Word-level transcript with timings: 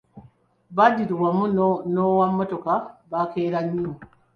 Badru 0.75 1.13
wamu 1.23 1.45
n'owa 1.91 2.25
mmotoka 2.31 2.73
baakera 3.11 3.59
nnyo. 3.65 3.91